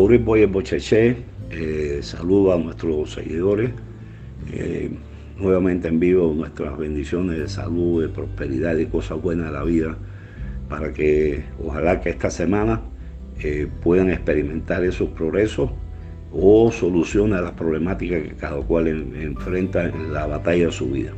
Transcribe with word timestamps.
Boris 0.00 0.24
Boye 0.24 0.46
Bocheche, 0.46 1.14
eh, 1.50 1.98
saludo 2.00 2.54
a 2.54 2.56
nuestros 2.56 3.12
seguidores. 3.12 3.70
Eh, 4.50 4.90
nuevamente 5.38 5.88
envío 5.88 6.32
nuestras 6.32 6.78
bendiciones 6.78 7.38
de 7.38 7.46
salud, 7.46 8.00
de 8.00 8.08
prosperidad 8.08 8.78
y 8.78 8.86
cosas 8.86 9.20
buenas 9.20 9.48
de 9.48 9.52
la 9.52 9.62
vida 9.62 9.98
para 10.70 10.94
que 10.94 11.44
ojalá 11.62 12.00
que 12.00 12.08
esta 12.08 12.30
semana 12.30 12.80
eh, 13.40 13.68
puedan 13.82 14.08
experimentar 14.08 14.82
esos 14.84 15.10
progresos 15.10 15.70
o 16.32 16.72
soluciones 16.72 17.38
a 17.38 17.42
las 17.42 17.52
problemáticas 17.52 18.22
que 18.22 18.34
cada 18.36 18.56
cual 18.62 18.88
enfrenta 18.88 19.84
en 19.84 20.14
la 20.14 20.26
batalla 20.26 20.64
de 20.66 20.72
su 20.72 20.86
vida. 20.86 21.12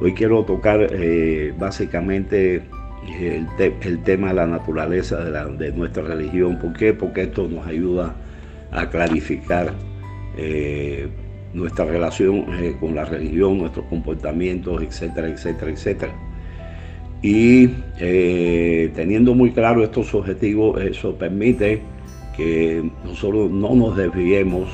Hoy 0.00 0.14
quiero 0.14 0.44
tocar 0.44 0.84
eh, 0.90 1.54
básicamente 1.56 2.64
el, 3.08 4.02
tema 4.02 4.28
de 4.28 4.34
la 4.34 4.46
naturaleza 4.46 5.16
de, 5.24 5.72
nuestra 5.72 6.02
religión. 6.02 6.58
¿Por 6.58 6.72
qué? 6.72 6.92
Porque 6.92 7.22
esto 7.22 7.48
nos 7.48 7.66
ayuda 7.66 8.14
a 8.70 8.88
clarificar 8.88 9.72
eh, 10.36 11.08
nuestra 11.52 11.84
relación 11.84 12.46
eh, 12.60 12.76
con 12.78 12.94
la 12.94 13.04
religión, 13.04 13.58
nuestros 13.58 13.86
comportamientos, 13.86 14.82
etcétera, 14.82 15.28
etcétera, 15.28 15.70
etcétera. 15.70 16.12
Y 17.22 17.68
teniendo 18.94 19.34
muy 19.34 19.50
claro 19.52 19.84
estos 19.84 20.14
objetivos, 20.14 20.80
eso 20.80 21.14
permite 21.16 21.82
que 22.34 22.90
nosotros 23.04 23.50
no 23.50 23.74
nos 23.74 23.94
desviemos 23.94 24.70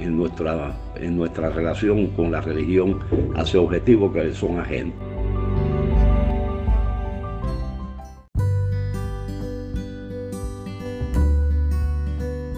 en 0.00 0.16
nuestra, 0.16 0.76
en 1.00 1.16
nuestra 1.16 1.50
relación 1.50 2.08
con 2.08 2.32
la 2.32 2.40
religión 2.40 3.00
hacia 3.34 3.60
objetivos 3.60 4.12
que 4.12 4.32
son 4.34 4.58
ajenos. 4.58 4.94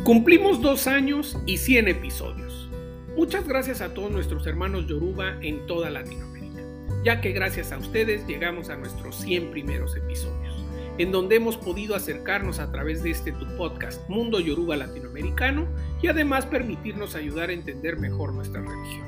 Cumplimos 0.08 0.62
dos 0.62 0.86
años 0.86 1.36
y 1.44 1.58
100 1.58 1.88
episodios. 1.88 2.70
Muchas 3.14 3.46
gracias 3.46 3.82
a 3.82 3.92
todos 3.92 4.10
nuestros 4.10 4.46
hermanos 4.46 4.86
Yoruba 4.86 5.36
en 5.42 5.66
toda 5.66 5.90
Latinoamérica, 5.90 6.62
ya 7.04 7.20
que 7.20 7.32
gracias 7.32 7.72
a 7.72 7.76
ustedes 7.76 8.26
llegamos 8.26 8.70
a 8.70 8.76
nuestros 8.76 9.16
100 9.16 9.50
primeros 9.50 9.94
episodios 9.98 10.64
en 10.96 11.12
donde 11.12 11.36
hemos 11.36 11.58
podido 11.58 11.94
acercarnos 11.94 12.58
a 12.58 12.72
través 12.72 13.02
de 13.02 13.10
este 13.10 13.32
tu 13.32 13.46
podcast 13.58 14.08
Mundo 14.08 14.40
Yoruba 14.40 14.78
Latinoamericano 14.78 15.68
y 16.00 16.06
además 16.06 16.46
permitirnos 16.46 17.14
ayudar 17.14 17.50
a 17.50 17.52
entender 17.52 17.98
mejor 17.98 18.32
nuestra 18.32 18.62
religión. 18.62 19.06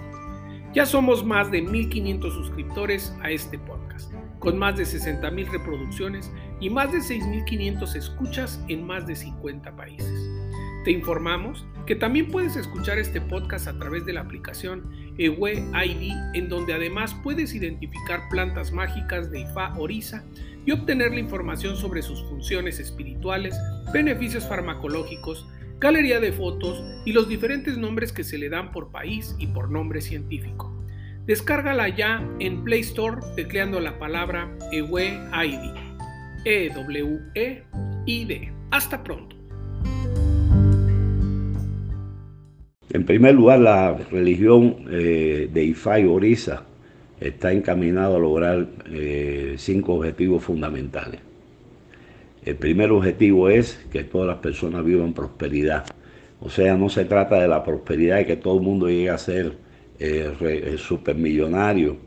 Ya 0.74 0.84
somos 0.84 1.24
más 1.24 1.50
de 1.50 1.64
1.500 1.64 2.30
suscriptores 2.30 3.16
a 3.22 3.30
este 3.30 3.58
podcast, 3.58 4.12
con 4.38 4.58
más 4.58 4.76
de 4.76 4.84
60.000 4.84 5.50
reproducciones 5.50 6.30
y 6.60 6.68
más 6.68 6.92
de 6.92 6.98
6.500 6.98 7.96
escuchas 7.96 8.62
en 8.68 8.86
más 8.86 9.06
de 9.06 9.16
50 9.16 9.74
países. 9.74 10.29
Te 10.84 10.92
informamos 10.92 11.66
que 11.86 11.94
también 11.94 12.30
puedes 12.30 12.56
escuchar 12.56 12.98
este 12.98 13.20
podcast 13.20 13.68
a 13.68 13.78
través 13.78 14.06
de 14.06 14.14
la 14.14 14.22
aplicación 14.22 14.90
Ewe 15.18 15.54
ID, 15.54 16.12
en 16.34 16.48
donde 16.48 16.72
además 16.72 17.14
puedes 17.22 17.54
identificar 17.54 18.22
plantas 18.30 18.72
mágicas 18.72 19.30
de 19.30 19.40
Ifa 19.40 19.76
Orisa 19.76 20.24
y 20.64 20.72
obtener 20.72 21.12
la 21.12 21.20
información 21.20 21.76
sobre 21.76 22.00
sus 22.00 22.22
funciones 22.24 22.78
espirituales, 22.78 23.54
beneficios 23.92 24.46
farmacológicos, 24.46 25.46
galería 25.78 26.20
de 26.20 26.32
fotos 26.32 26.82
y 27.04 27.12
los 27.12 27.28
diferentes 27.28 27.76
nombres 27.76 28.12
que 28.12 28.24
se 28.24 28.38
le 28.38 28.48
dan 28.48 28.70
por 28.70 28.90
país 28.90 29.34
y 29.38 29.48
por 29.48 29.70
nombre 29.70 30.00
científico. 30.00 30.74
Descárgala 31.26 31.88
ya 31.88 32.26
en 32.38 32.64
Play 32.64 32.80
Store 32.80 33.20
tecleando 33.36 33.80
la 33.80 33.98
palabra 33.98 34.50
Ewe 34.72 35.20
ID. 35.44 35.76
E-W-E-I-D. 36.44 38.52
Hasta 38.70 39.04
pronto. 39.04 39.39
En 42.92 43.04
primer 43.04 43.36
lugar, 43.36 43.60
la 43.60 43.96
religión 44.10 44.86
eh, 44.90 45.48
de 45.52 45.64
Ifá 45.64 46.00
y 46.00 46.06
Orisa 46.06 46.64
está 47.20 47.52
encaminada 47.52 48.16
a 48.16 48.18
lograr 48.18 48.66
eh, 48.90 49.54
cinco 49.58 49.94
objetivos 49.94 50.42
fundamentales. 50.42 51.20
El 52.44 52.56
primer 52.56 52.90
objetivo 52.90 53.48
es 53.48 53.78
que 53.92 54.02
todas 54.02 54.26
las 54.26 54.38
personas 54.38 54.84
vivan 54.84 55.12
prosperidad. 55.12 55.84
O 56.40 56.50
sea, 56.50 56.76
no 56.76 56.88
se 56.88 57.04
trata 57.04 57.40
de 57.40 57.46
la 57.46 57.62
prosperidad 57.62 58.16
de 58.16 58.26
que 58.26 58.36
todo 58.36 58.56
el 58.56 58.62
mundo 58.62 58.88
llegue 58.88 59.10
a 59.10 59.18
ser 59.18 59.52
eh, 60.00 60.74
supermillonario. 60.76 61.98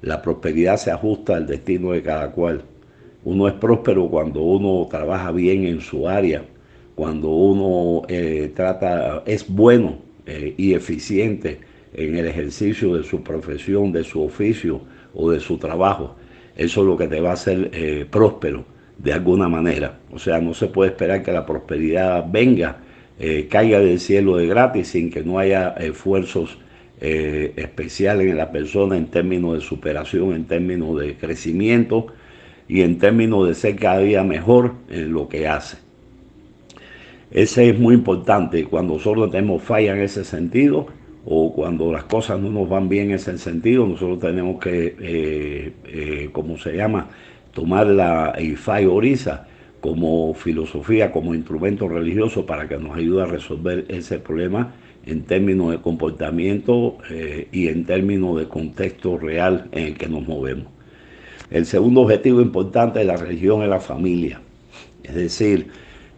La 0.00 0.22
prosperidad 0.22 0.78
se 0.78 0.90
ajusta 0.90 1.36
al 1.36 1.46
destino 1.46 1.92
de 1.92 2.02
cada 2.02 2.30
cual. 2.30 2.62
Uno 3.24 3.46
es 3.46 3.54
próspero 3.54 4.08
cuando 4.08 4.40
uno 4.40 4.88
trabaja 4.88 5.32
bien 5.32 5.66
en 5.66 5.82
su 5.82 6.08
área, 6.08 6.44
cuando 6.94 7.28
uno 7.28 8.06
trata, 8.54 9.22
es 9.26 9.46
bueno 9.46 10.09
eh, 10.32 10.54
y 10.56 10.74
eficiente 10.74 11.58
en 11.92 12.16
el 12.16 12.28
ejercicio 12.28 12.94
de 12.94 13.02
su 13.02 13.20
profesión, 13.24 13.90
de 13.90 14.04
su 14.04 14.22
oficio 14.22 14.80
o 15.12 15.28
de 15.32 15.40
su 15.40 15.58
trabajo. 15.58 16.14
Eso 16.56 16.82
es 16.82 16.86
lo 16.86 16.96
que 16.96 17.08
te 17.08 17.20
va 17.20 17.30
a 17.30 17.32
hacer 17.32 17.68
eh, 17.72 18.06
próspero 18.08 18.64
de 18.96 19.12
alguna 19.12 19.48
manera. 19.48 19.98
O 20.12 20.20
sea, 20.20 20.40
no 20.40 20.54
se 20.54 20.68
puede 20.68 20.92
esperar 20.92 21.24
que 21.24 21.32
la 21.32 21.44
prosperidad 21.44 22.24
venga, 22.30 22.76
eh, 23.18 23.48
caiga 23.50 23.80
del 23.80 23.98
cielo 23.98 24.36
de 24.36 24.46
gratis 24.46 24.86
sin 24.86 25.10
que 25.10 25.24
no 25.24 25.40
haya 25.40 25.70
esfuerzos 25.70 26.58
especiales 27.00 28.28
en 28.28 28.36
la 28.36 28.52
persona 28.52 28.94
en 28.96 29.06
términos 29.06 29.54
de 29.54 29.62
superación, 29.62 30.34
en 30.34 30.44
términos 30.44 31.00
de 31.00 31.16
crecimiento 31.16 32.08
y 32.68 32.82
en 32.82 32.98
términos 32.98 33.48
de 33.48 33.54
ser 33.54 33.76
cada 33.76 34.00
día 34.00 34.22
mejor 34.22 34.74
en 34.90 35.10
lo 35.10 35.26
que 35.26 35.48
hace. 35.48 35.89
Ese 37.30 37.70
es 37.70 37.78
muy 37.78 37.94
importante. 37.94 38.64
Cuando 38.64 38.94
nosotros 38.94 39.30
tenemos 39.30 39.62
falla 39.62 39.94
en 39.94 40.02
ese 40.02 40.24
sentido 40.24 40.86
o 41.24 41.52
cuando 41.52 41.92
las 41.92 42.04
cosas 42.04 42.40
no 42.40 42.50
nos 42.50 42.68
van 42.68 42.88
bien 42.88 43.10
en 43.10 43.14
ese 43.16 43.38
sentido, 43.38 43.86
nosotros 43.86 44.18
tenemos 44.18 44.58
que, 44.58 44.96
eh, 45.00 45.72
eh, 45.86 46.28
como 46.32 46.58
se 46.58 46.76
llama, 46.76 47.08
tomar 47.52 47.86
la 47.86 48.34
IFAI 48.38 48.86
Orisa 48.86 49.46
como 49.80 50.34
filosofía, 50.34 51.12
como 51.12 51.34
instrumento 51.34 51.88
religioso 51.88 52.44
para 52.44 52.68
que 52.68 52.76
nos 52.76 52.96
ayude 52.96 53.22
a 53.22 53.26
resolver 53.26 53.86
ese 53.88 54.18
problema 54.18 54.74
en 55.06 55.22
términos 55.22 55.70
de 55.70 55.78
comportamiento 55.78 56.98
eh, 57.10 57.48
y 57.52 57.68
en 57.68 57.84
términos 57.84 58.38
de 58.38 58.48
contexto 58.48 59.18
real 59.18 59.68
en 59.72 59.86
el 59.88 59.96
que 59.96 60.08
nos 60.08 60.26
movemos. 60.26 60.66
El 61.50 61.64
segundo 61.64 62.02
objetivo 62.02 62.40
importante 62.40 62.98
de 62.98 63.04
la 63.04 63.16
religión 63.16 63.62
es 63.62 63.68
la 63.68 63.80
familia. 63.80 64.40
Es 65.02 65.14
decir, 65.14 65.68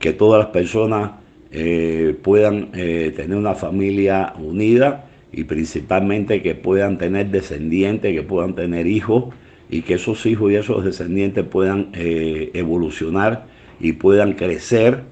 que 0.02 0.12
todas 0.12 0.40
las 0.40 0.48
personas 0.48 1.12
eh, 1.52 2.16
puedan 2.22 2.70
eh, 2.74 3.12
tener 3.14 3.38
una 3.38 3.54
familia 3.54 4.34
unida 4.36 5.04
y 5.32 5.44
principalmente 5.44 6.42
que 6.42 6.56
puedan 6.56 6.98
tener 6.98 7.28
descendientes, 7.28 8.12
que 8.12 8.24
puedan 8.24 8.56
tener 8.56 8.88
hijos 8.88 9.32
y 9.70 9.82
que 9.82 9.94
esos 9.94 10.26
hijos 10.26 10.50
y 10.50 10.56
esos 10.56 10.84
descendientes 10.84 11.44
puedan 11.44 11.90
eh, 11.94 12.50
evolucionar 12.52 13.46
y 13.80 13.92
puedan 13.92 14.34
crecer 14.34 15.04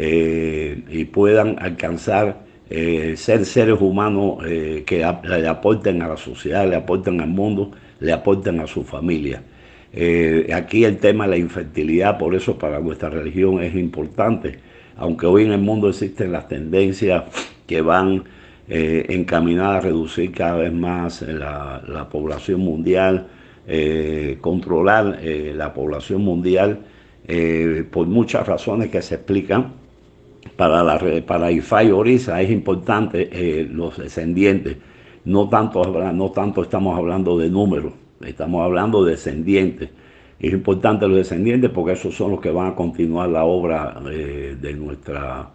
y 0.00 1.04
puedan 1.06 1.56
alcanzar 1.58 2.44
ser 2.70 3.44
seres 3.44 3.80
humanos 3.80 4.44
que 4.44 5.04
le 5.24 5.48
aporten 5.48 6.02
a 6.02 6.08
la 6.08 6.16
sociedad, 6.16 6.68
le 6.68 6.76
aporten 6.76 7.20
al 7.20 7.30
mundo, 7.30 7.72
le 7.98 8.12
aporten 8.12 8.60
a 8.60 8.68
su 8.68 8.84
familia. 8.84 9.42
Eh, 9.92 10.50
aquí 10.54 10.84
el 10.84 10.98
tema 10.98 11.24
de 11.24 11.30
la 11.30 11.36
infertilidad, 11.38 12.18
por 12.18 12.34
eso 12.34 12.58
para 12.58 12.78
nuestra 12.80 13.08
religión 13.08 13.62
es 13.62 13.74
importante, 13.74 14.58
aunque 14.96 15.26
hoy 15.26 15.44
en 15.44 15.52
el 15.52 15.60
mundo 15.60 15.88
existen 15.88 16.32
las 16.32 16.48
tendencias 16.48 17.24
que 17.66 17.80
van 17.80 18.24
eh, 18.68 19.06
encaminadas 19.08 19.76
a 19.76 19.88
reducir 19.88 20.32
cada 20.32 20.56
vez 20.56 20.72
más 20.72 21.22
la, 21.22 22.08
población 22.10 22.60
mundial, 22.60 23.28
eh, 23.66 24.36
controlar 24.40 25.20
la 25.22 25.72
población 25.72 26.22
mundial 26.22 26.80
por 27.90 28.06
muchas 28.06 28.46
razones 28.46 28.90
que 28.90 29.02
se 29.02 29.16
explican. 29.16 29.88
Para, 30.56 30.82
la, 30.82 30.98
para 31.26 31.52
IFA 31.52 31.84
y 31.84 31.90
Orisa 31.90 32.40
es 32.40 32.50
importante 32.50 33.68
los 33.70 33.98
descendientes, 33.98 34.76
no 35.24 35.48
tanto, 35.48 35.84
no 36.12 36.30
tanto 36.30 36.62
estamos 36.62 36.96
hablando 36.96 37.38
de 37.38 37.50
números, 37.50 37.92
Estamos 38.24 38.64
hablando 38.64 39.04
de 39.04 39.12
descendientes. 39.12 39.90
Es 40.40 40.52
importante 40.52 41.06
los 41.06 41.16
descendientes 41.16 41.70
porque 41.70 41.92
esos 41.92 42.14
son 42.14 42.32
los 42.32 42.40
que 42.40 42.50
van 42.50 42.72
a 42.72 42.74
continuar 42.74 43.28
la 43.28 43.44
obra 43.44 44.00
eh, 44.10 44.56
de, 44.60 44.72
nuestra, 44.74 45.50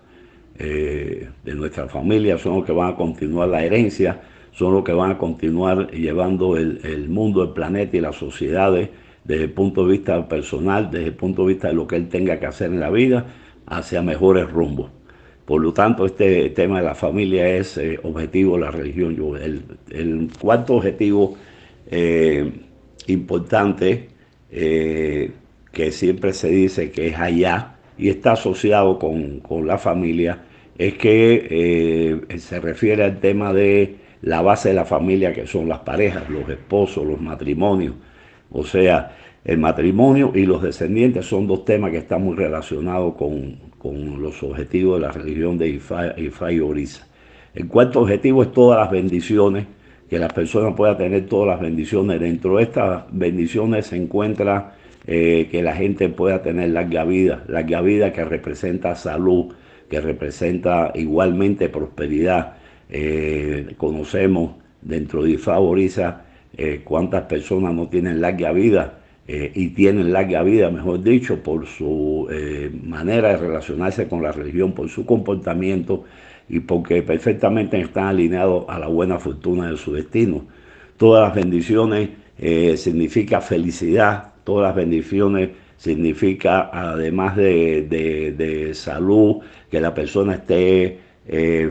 eh, 0.57 1.29
de 1.43 1.55
nuestra 1.55 1.87
familia, 1.87 2.37
son 2.37 2.57
los 2.57 2.65
que 2.65 2.73
van 2.73 2.93
a 2.93 2.95
continuar 2.95 3.49
la 3.49 3.63
herencia, 3.63 4.21
son 4.51 4.73
los 4.73 4.83
que 4.83 4.91
van 4.91 5.11
a 5.11 5.17
continuar 5.17 5.89
llevando 5.91 6.57
el, 6.57 7.07
mundo, 7.09 7.43
el 7.43 7.49
planeta 7.49 7.97
y 7.97 8.01
las 8.01 8.15
sociedades 8.15 8.89
desde 9.23 9.45
el 9.45 9.51
punto 9.51 9.85
de 9.85 9.93
vista 9.93 10.27
personal, 10.27 10.91
desde 10.91 11.07
el 11.07 11.13
punto 11.13 11.43
de 11.43 11.53
vista 11.53 11.69
de 11.69 11.73
lo 11.73 11.87
que 11.87 11.95
él 11.95 12.09
tenga 12.09 12.39
que 12.39 12.45
hacer 12.45 12.69
en 12.71 12.81
la 12.81 12.89
vida, 12.89 13.25
hacia 13.65 14.01
mejores 14.01 14.49
rumbos. 14.51 14.91
Por 15.45 15.61
lo 15.61 15.73
tanto, 15.73 16.05
este 16.05 16.49
tema 16.49 16.79
de 16.79 16.85
la 16.85 16.95
familia 16.95 17.47
es 17.47 17.77
eh, 17.77 17.99
objetivo 18.03 18.55
de 18.55 18.61
la 18.61 18.71
religión. 18.71 19.15
El, 19.41 19.63
el 19.91 20.29
cuarto 20.39 20.75
objetivo 20.75 21.35
eh, 21.95 22.51
importante 23.07 24.09
eh, 24.51 25.31
que 25.71 25.91
siempre 25.91 26.33
se 26.33 26.49
dice 26.49 26.91
que 26.91 27.07
es 27.07 27.19
allá 27.19 27.75
y 27.97 28.09
está 28.09 28.33
asociado 28.33 28.97
con, 28.97 29.41
la 29.65 29.77
familia, 29.77 30.43
es 30.77 30.95
que 30.95 32.19
se 32.37 32.59
refiere 32.59 33.03
al 33.03 33.19
tema 33.19 33.53
de 33.53 33.97
la 34.23 34.41
base 34.41 34.69
de 34.69 34.75
la 34.75 34.85
familia, 34.85 35.33
que 35.33 35.45
son 35.45 35.69
las 35.69 35.79
parejas, 35.79 36.29
los 36.29 36.49
esposos, 36.49 37.05
los 37.05 37.21
matrimonios. 37.21 37.93
O 38.51 38.63
sea, 38.63 39.15
el 39.43 39.57
matrimonio 39.57 40.31
y 40.33 40.45
los 40.45 40.61
descendientes 40.61 41.25
son 41.25 41.47
dos 41.47 41.65
temas 41.65 41.91
que 41.91 41.97
están 41.97 42.23
muy 42.23 42.35
relacionados 42.35 43.15
con, 43.15 43.73
los 43.83 44.41
objetivos 44.41 44.99
de 44.99 45.07
la 45.07 45.11
religión 45.11 45.57
de 45.57 45.67
Ifá, 45.67 46.15
y 46.51 46.59
Orisa. 46.61 47.05
El 47.53 47.67
cuarto 47.67 47.99
objetivo 47.99 48.41
es 48.41 48.53
todas 48.53 48.79
las 48.79 48.89
bendiciones, 48.89 49.67
que 50.13 50.19
las 50.19 50.31
personas 50.31 50.75
puedan 50.75 50.95
tener 50.95 51.25
todas 51.25 51.47
las 51.47 51.59
bendiciones. 51.59 52.19
Dentro 52.19 52.57
de 52.57 52.63
estas 52.65 53.05
bendiciones 53.09 53.87
se 53.87 53.95
encuentra 53.95 54.75
eh, 55.07 55.47
que 55.49 55.63
la 55.63 55.75
gente 55.75 56.07
pueda 56.07 56.43
tener 56.43 56.69
larga 56.69 57.03
vida, 57.03 57.43
larga 57.47 57.81
vida 57.81 58.13
que 58.13 58.23
representa 58.23 58.93
salud, 58.93 59.51
que 59.89 59.99
representa 59.99 60.91
igualmente 60.93 61.67
prosperidad. 61.67 62.57
Eh, 62.91 63.73
conocemos 63.75 64.51
dentro 64.83 65.23
de 65.23 65.31
Ifá 65.31 65.57
Orisa 65.57 66.25
eh, 66.55 66.81
cuántas 66.83 67.23
personas 67.23 67.73
no 67.73 67.87
tienen 67.87 68.21
larga 68.21 68.51
vida 68.51 68.99
y 69.25 69.69
tienen 69.69 70.13
larga 70.13 70.43
vida, 70.43 70.69
mejor 70.69 71.01
dicho, 71.01 71.41
por 71.41 71.65
su 71.65 72.27
manera 72.83 73.29
de 73.29 73.37
relacionarse 73.37 74.09
con 74.09 74.21
la 74.21 74.33
religión, 74.33 74.73
por 74.73 74.89
su 74.89 75.05
comportamiento 75.05 76.03
y 76.49 76.59
porque 76.59 77.01
perfectamente 77.01 77.79
están 77.79 78.07
alineados 78.07 78.65
a 78.67 78.79
la 78.79 78.87
buena 78.87 79.19
fortuna 79.19 79.69
de 79.69 79.77
su 79.77 79.93
destino. 79.93 80.45
Todas 80.97 81.23
las 81.23 81.35
bendiciones 81.35 82.09
eh, 82.37 82.77
significa 82.77 83.41
felicidad, 83.41 84.33
todas 84.43 84.69
las 84.69 84.75
bendiciones 84.75 85.49
significa 85.77 86.69
además 86.71 87.35
de, 87.35 88.71
salud, 88.73 89.37
que 89.69 89.81
la 89.81 89.93
persona 89.93 90.35
esté 90.35 90.99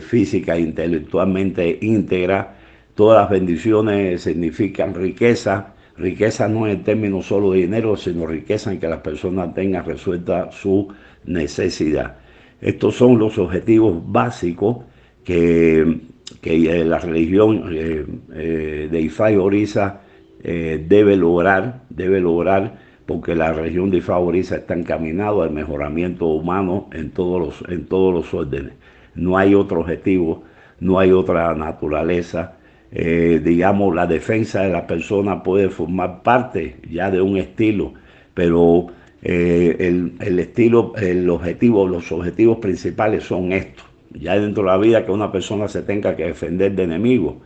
física 0.00 0.56
e 0.56 0.60
intelectualmente 0.60 1.78
íntegra, 1.80 2.56
todas 2.94 3.22
las 3.22 3.30
bendiciones 3.30 4.22
significan 4.22 4.94
riqueza, 4.94 5.72
Riqueza 5.96 6.48
no 6.48 6.66
es 6.66 6.76
el 6.76 6.82
término 6.82 7.22
solo 7.22 7.52
de 7.52 7.58
dinero, 7.58 7.96
sino 7.96 8.26
riqueza 8.26 8.72
en 8.72 8.80
que 8.80 8.88
las 8.88 9.00
personas 9.00 9.54
tengan 9.54 9.84
resuelta 9.84 10.50
su 10.50 10.88
necesidad. 11.24 12.16
Estos 12.62 12.94
son 12.94 13.18
los 13.18 13.38
objetivos 13.38 14.00
básicos 14.06 14.84
que, 15.24 16.00
eh, 16.44 16.84
la 16.84 16.98
religión 17.00 17.70
eh, 17.72 18.06
eh, 18.34 18.88
de 18.90 19.00
Ifá 19.00 19.32
y 19.32 19.36
Orisa 19.36 20.00
debe 20.42 21.16
lograr, 21.16 21.82
debe 21.88 22.20
lograr, 22.20 22.76
porque 23.06 23.36
la 23.36 23.52
religión 23.52 23.90
de 23.90 23.98
Ifá 23.98 24.14
y 24.14 24.22
Orisa 24.24 24.56
está 24.56 24.74
encaminada 24.74 25.44
al 25.44 25.50
mejoramiento 25.50 26.26
humano 26.26 26.88
en 26.92 27.10
todos 27.10 27.40
los, 27.40 27.70
en 27.70 27.86
todos 27.86 28.14
los 28.14 28.34
órdenes. 28.34 28.72
No 29.14 29.38
hay 29.38 29.54
otro 29.54 29.80
objetivo, 29.80 30.44
no 30.80 30.98
hay 30.98 31.12
otra 31.12 31.54
naturaleza 31.54 32.56
digamos, 32.90 33.94
la 33.94 34.06
defensa 34.06 34.64
de 34.64 34.68
la 34.70 34.86
persona 34.86 35.42
puede 35.42 35.70
formar 35.70 36.22
parte 36.22 36.76
ya 36.90 37.10
de 37.10 37.22
un 37.22 37.38
estilo, 37.38 37.94
pero 38.34 38.88
eh, 39.22 39.76
el, 40.20 40.38
estilo, 40.38 40.92
el 40.96 41.28
objetivo, 41.30 41.86
los 41.86 42.10
objetivos 42.12 42.58
principales 42.58 43.24
son 43.24 43.52
estos. 43.52 43.86
Ya 44.12 44.38
dentro 44.38 44.64
de 44.64 44.68
la 44.68 44.76
vida 44.78 45.06
que 45.06 45.12
una 45.12 45.32
persona 45.32 45.68
se 45.68 45.82
tenga 45.82 46.16
que 46.16 46.26
defender 46.26 46.72
de 46.74 46.82
enemigos, 46.82 47.36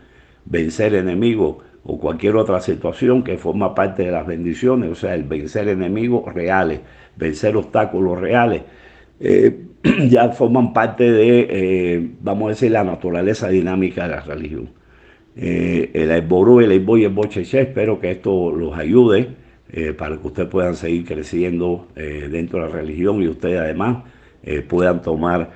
vencer 0.44 0.94
enemigos 0.94 1.58
o 1.84 1.98
cualquier 1.98 2.36
otra 2.36 2.60
situación 2.60 3.22
que 3.22 3.38
forma 3.38 3.74
parte 3.74 4.04
de 4.04 4.10
las 4.10 4.26
bendiciones, 4.26 4.90
o 4.90 4.94
sea, 4.94 5.14
el 5.14 5.24
vencer 5.24 5.68
enemigos 5.68 6.32
reales, 6.34 6.80
vencer 7.16 7.56
obstáculos 7.56 8.18
reales, 8.20 8.62
eh, 9.20 9.56
ya 10.08 10.30
forman 10.30 10.72
parte 10.72 11.12
de, 11.12 12.10
vamos 12.20 12.46
a 12.46 12.48
decir, 12.50 12.72
la 12.72 12.82
naturaleza 12.82 13.48
dinámica 13.48 14.02
de 14.04 14.08
la 14.08 14.20
religión 14.22 14.70
eh, 15.36 15.90
el 15.92 16.10
Aiboru, 16.10 16.60
el 16.60 16.70
Aiboy 16.70 17.02
y 17.02 17.04
el 17.04 17.12
Bocheche. 17.12 17.60
Espero 17.60 18.00
que 18.00 18.10
esto 18.10 18.50
los 18.50 18.76
ayude 18.76 19.28
eh, 19.72 19.92
para 19.92 20.16
que 20.16 20.26
ustedes 20.26 20.48
puedan 20.48 20.76
seguir 20.76 21.04
creciendo 21.04 21.88
eh, 21.96 22.28
dentro 22.30 22.60
de 22.60 22.66
la 22.66 22.72
religión 22.72 23.22
y 23.22 23.28
ustedes 23.28 23.60
además 23.60 24.04
eh, 24.42 24.62
puedan 24.62 25.02
tomar 25.02 25.50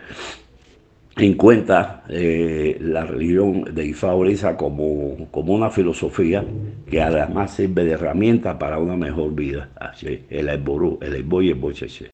en 1.16 1.34
cuenta 1.34 2.04
la 2.08 3.04
religión 3.04 3.64
de 3.74 3.84
Ifá 3.84 4.56
como, 4.56 5.28
como 5.30 5.52
una 5.52 5.68
filosofía 5.68 6.44
que 6.88 7.02
además 7.02 7.54
sirve 7.54 7.84
de 7.84 7.92
herramienta 7.92 8.58
para 8.58 8.78
una 8.78 8.96
mejor 8.96 9.34
vida. 9.34 9.68
Así, 9.76 10.24
el 10.30 10.48
Aiboru, 10.48 10.98
el 11.02 11.14
Aiboy 11.14 11.48
y 11.48 11.50
el 11.50 11.56
Bocheche. 11.56 12.10